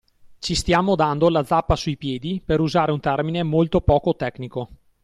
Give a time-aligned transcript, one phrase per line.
[0.39, 4.69] Ci stiamo dando la zappa sui piedi per usare un termine molto (poco) tecnico.